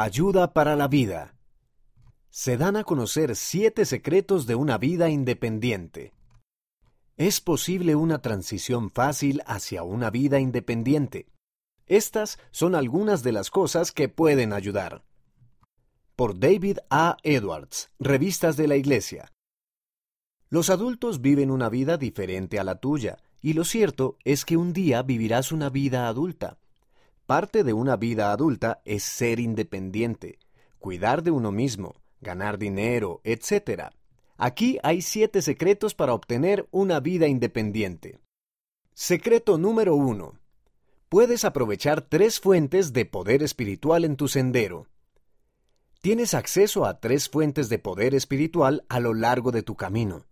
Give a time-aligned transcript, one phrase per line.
[0.00, 1.34] Ayuda para la vida.
[2.30, 6.12] Se dan a conocer siete secretos de una vida independiente.
[7.16, 11.26] Es posible una transición fácil hacia una vida independiente.
[11.88, 15.04] Estas son algunas de las cosas que pueden ayudar.
[16.14, 17.16] Por David A.
[17.24, 19.32] Edwards, Revistas de la Iglesia.
[20.48, 24.72] Los adultos viven una vida diferente a la tuya, y lo cierto es que un
[24.72, 26.60] día vivirás una vida adulta.
[27.28, 30.38] Parte de una vida adulta es ser independiente,
[30.78, 33.92] cuidar de uno mismo, ganar dinero, etc.
[34.38, 38.18] Aquí hay siete secretos para obtener una vida independiente.
[38.94, 40.38] Secreto número uno.
[41.10, 44.86] Puedes aprovechar tres fuentes de poder espiritual en tu sendero.
[46.00, 50.24] Tienes acceso a tres fuentes de poder espiritual a lo largo de tu camino.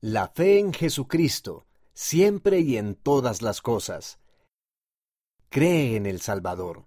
[0.00, 4.18] La fe en Jesucristo, siempre y en todas las cosas.
[5.50, 6.86] Cree en el Salvador.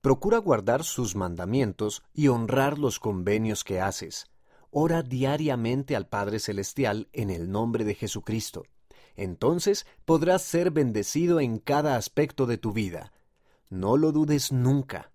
[0.00, 4.30] Procura guardar sus mandamientos y honrar los convenios que haces.
[4.70, 8.62] Ora diariamente al Padre Celestial en el nombre de Jesucristo.
[9.16, 13.12] Entonces podrás ser bendecido en cada aspecto de tu vida.
[13.70, 15.10] No lo dudes nunca.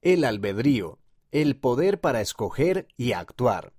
[0.00, 0.98] El albedrío,
[1.30, 3.74] el poder para escoger y actuar.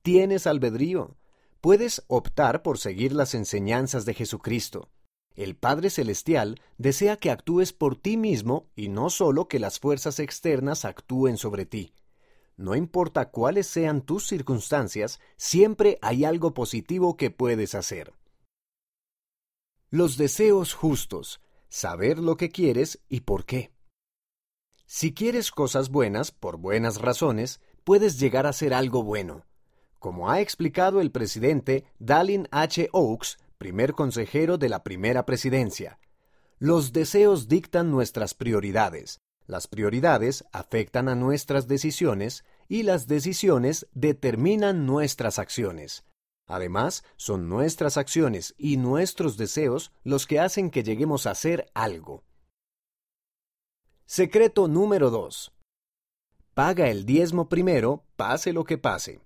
[0.00, 1.18] Tienes albedrío.
[1.60, 4.88] Puedes optar por seguir las enseñanzas de Jesucristo.
[5.36, 10.18] El Padre Celestial desea que actúes por ti mismo y no solo que las fuerzas
[10.18, 11.92] externas actúen sobre ti.
[12.56, 18.14] No importa cuáles sean tus circunstancias, siempre hay algo positivo que puedes hacer.
[19.90, 21.40] Los deseos justos.
[21.68, 23.72] Saber lo que quieres y por qué.
[24.86, 29.44] Si quieres cosas buenas por buenas razones, puedes llegar a ser algo bueno.
[29.98, 32.88] Como ha explicado el presidente Dallin H.
[32.92, 35.98] Oaks, primer consejero de la primera presidencia.
[36.58, 44.86] Los deseos dictan nuestras prioridades, las prioridades afectan a nuestras decisiones y las decisiones determinan
[44.86, 46.04] nuestras acciones.
[46.48, 52.24] Además, son nuestras acciones y nuestros deseos los que hacen que lleguemos a hacer algo.
[54.04, 55.52] Secreto número 2.
[56.54, 59.20] Paga el diezmo primero, pase lo que pase.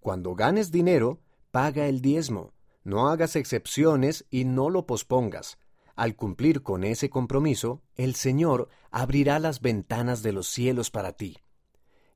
[0.00, 2.52] Cuando ganes dinero, paga el diezmo.
[2.88, 5.58] No hagas excepciones y no lo pospongas.
[5.94, 11.36] Al cumplir con ese compromiso, el Señor abrirá las ventanas de los cielos para ti.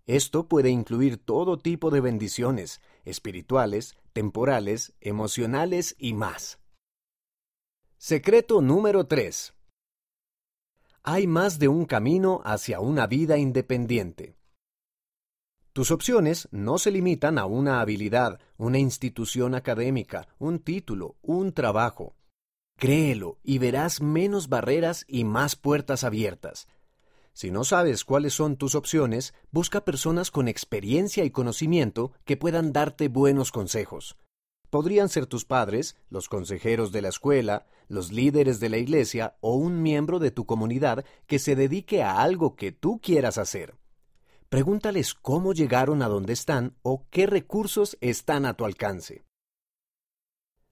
[0.06, 6.58] Esto puede incluir todo tipo de bendiciones, espirituales, temporales, emocionales y más.
[7.98, 9.52] Secreto número 3.
[11.02, 14.36] Hay más de un camino hacia una vida independiente.
[15.72, 22.14] Tus opciones no se limitan a una habilidad, una institución académica, un título, un trabajo.
[22.76, 26.68] Créelo y verás menos barreras y más puertas abiertas.
[27.32, 32.74] Si no sabes cuáles son tus opciones, busca personas con experiencia y conocimiento que puedan
[32.74, 34.18] darte buenos consejos.
[34.68, 39.54] Podrían ser tus padres, los consejeros de la escuela, los líderes de la iglesia o
[39.54, 43.74] un miembro de tu comunidad que se dedique a algo que tú quieras hacer.
[44.52, 49.24] Pregúntales cómo llegaron a donde están o qué recursos están a tu alcance.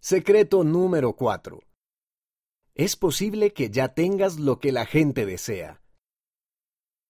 [0.01, 1.63] Secreto número 4.
[2.75, 5.81] Es posible que ya tengas lo que la gente desea.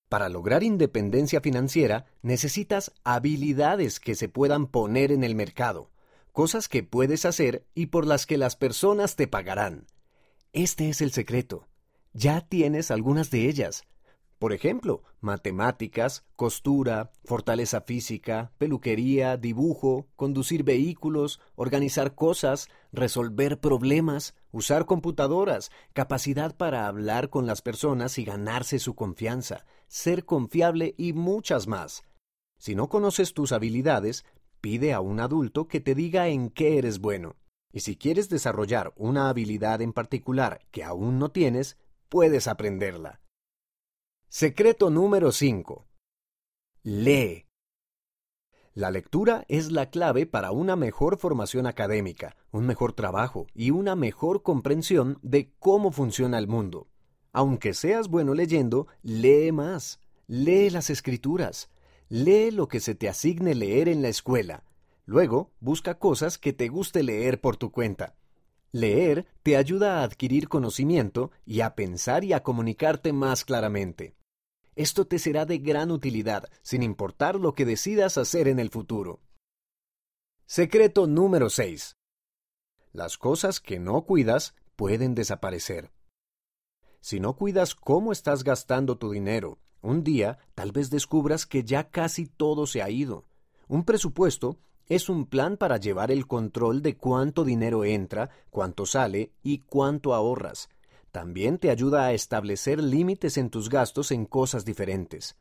[0.09, 5.91] Para lograr independencia financiera necesitas habilidades que se puedan poner en el mercado,
[6.31, 9.89] cosas que puedes hacer y por las que las personas te pagarán.
[10.53, 11.67] Este es el secreto.
[12.13, 13.83] Ya tienes algunas de ellas.
[14.41, 24.87] Por ejemplo, matemáticas, costura, fortaleza física, peluquería, dibujo, conducir vehículos, organizar cosas, resolver problemas, usar
[24.87, 31.67] computadoras, capacidad para hablar con las personas y ganarse su confianza, ser confiable y muchas
[31.67, 32.03] más.
[32.59, 34.25] Si no conoces tus habilidades,
[34.62, 37.37] pide a un adulto que te diga en qué eres bueno.
[37.75, 41.77] Y si quieres desarrollar una habilidad en particular que aún no tienes,
[42.09, 43.21] puedes aprenderla.
[44.33, 45.89] Secreto número 5.
[46.84, 47.47] Lee.
[48.75, 53.97] La lectura es la clave para una mejor formación académica, un mejor trabajo y una
[53.97, 56.87] mejor comprensión de cómo funciona el mundo.
[57.33, 59.99] Aunque seas bueno leyendo, lee más.
[60.28, 61.69] Lee las escrituras.
[62.09, 64.63] Lee lo que se te asigne leer en la escuela.
[65.07, 68.15] Luego, busca cosas que te guste leer por tu cuenta.
[68.71, 74.15] Leer te ayuda a adquirir conocimiento y a pensar y a comunicarte más claramente.
[74.80, 79.21] Esto te será de gran utilidad, sin importar lo que decidas hacer en el futuro.
[80.47, 81.98] Secreto número 6.
[82.94, 85.92] Las cosas que no cuidas pueden desaparecer.
[87.03, 91.91] Si no cuidas cómo estás gastando tu dinero, un día tal vez descubras que ya
[91.91, 93.27] casi todo se ha ido.
[93.68, 99.34] Un presupuesto es un plan para llevar el control de cuánto dinero entra, cuánto sale
[99.42, 100.71] y cuánto ahorras.
[101.12, 105.36] También te ayuda a establecer límites en tus gastos en cosas diferentes.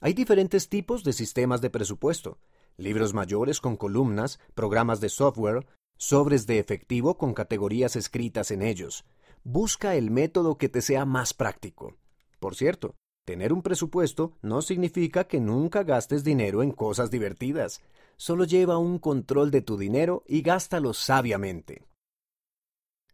[0.00, 2.38] Hay diferentes tipos de sistemas de presupuesto.
[2.76, 5.66] Libros mayores con columnas, programas de software,
[5.96, 9.06] sobres de efectivo con categorías escritas en ellos.
[9.42, 11.96] Busca el método que te sea más práctico.
[12.38, 17.80] Por cierto, tener un presupuesto no significa que nunca gastes dinero en cosas divertidas
[18.16, 21.86] solo lleva un control de tu dinero y gástalo sabiamente.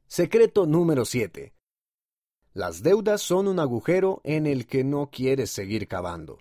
[0.07, 1.55] Secreto número 7.
[2.53, 6.39] Las deudas son un agujero en el que no quieres seguir cavando.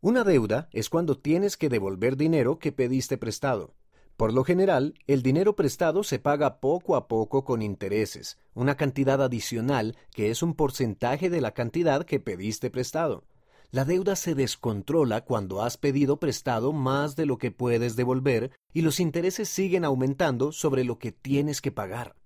[0.00, 3.74] Una deuda es cuando tienes que devolver dinero que pediste prestado.
[4.16, 9.22] Por lo general, el dinero prestado se paga poco a poco con intereses, una cantidad
[9.22, 13.24] adicional que es un porcentaje de la cantidad que pediste prestado.
[13.70, 18.80] La deuda se descontrola cuando has pedido prestado más de lo que puedes devolver y
[18.80, 22.16] los intereses siguen aumentando sobre lo que tienes que pagar.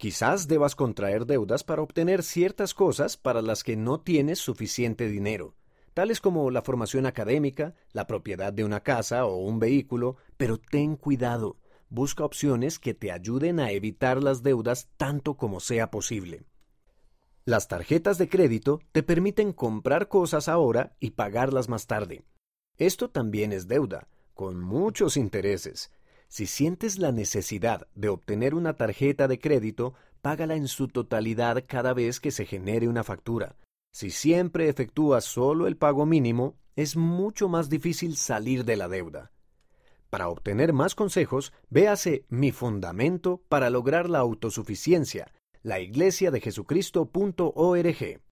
[0.00, 5.54] Quizás debas contraer deudas para obtener ciertas cosas para las que no tienes suficiente dinero,
[5.92, 10.96] tales como la formación académica, la propiedad de una casa o un vehículo, pero ten
[10.96, 11.58] cuidado,
[11.90, 16.44] busca opciones que te ayuden a evitar las deudas tanto como sea posible.
[17.44, 22.24] Las tarjetas de crédito te permiten comprar cosas ahora y pagarlas más tarde.
[22.78, 25.92] Esto también es deuda, con muchos intereses.
[26.30, 31.92] Si sientes la necesidad de obtener una tarjeta de crédito, págala en su totalidad cada
[31.92, 33.56] vez que se genere una factura.
[33.92, 39.32] Si siempre efectúas solo el pago mínimo, es mucho más difícil salir de la deuda.
[40.08, 45.32] Para obtener más consejos, véase Mi Fundamento para lograr la autosuficiencia
[45.62, 48.20] la iglesia de Jesucristo.org.